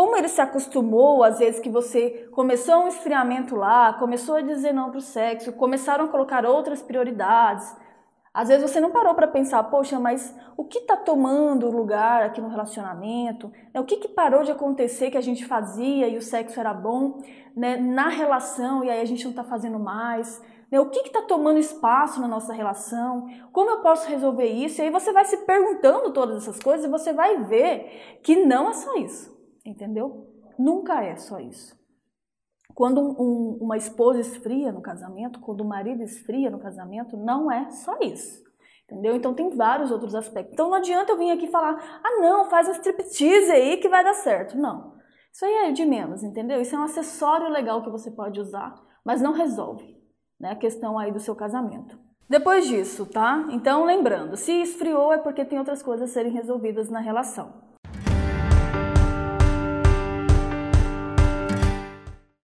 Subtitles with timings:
[0.00, 4.72] como ele se acostumou, às vezes que você começou um esfriamento lá, começou a dizer
[4.72, 7.76] não para o sexo, começaram a colocar outras prioridades.
[8.32, 12.40] Às vezes você não parou para pensar, poxa, mas o que está tomando lugar aqui
[12.40, 13.52] no relacionamento?
[13.74, 17.20] O que, que parou de acontecer que a gente fazia e o sexo era bom
[17.54, 20.40] né, na relação e aí a gente não está fazendo mais?
[20.72, 23.26] Né, o que está tomando espaço na nossa relação?
[23.52, 24.80] Como eu posso resolver isso?
[24.80, 28.70] E aí você vai se perguntando todas essas coisas e você vai ver que não
[28.70, 30.28] é só isso, entendeu?
[30.58, 31.78] Nunca é só isso.
[32.74, 37.70] Quando um, uma esposa esfria no casamento, quando o marido esfria no casamento, não é
[37.70, 38.42] só isso.
[38.84, 39.14] Entendeu?
[39.14, 40.52] Então tem vários outros aspectos.
[40.52, 44.02] Então não adianta eu vir aqui falar, ah não, faz um striptease aí que vai
[44.02, 44.56] dar certo.
[44.56, 44.98] Não.
[45.32, 46.60] Isso aí é de menos, entendeu?
[46.60, 48.74] Isso é um acessório legal que você pode usar,
[49.04, 49.96] mas não resolve
[50.38, 51.98] né, a questão aí do seu casamento.
[52.28, 53.46] Depois disso, tá?
[53.50, 57.69] Então lembrando, se esfriou é porque tem outras coisas a serem resolvidas na relação.